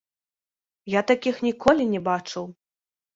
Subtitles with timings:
[0.93, 2.49] Я такіх ніколі не бачыў.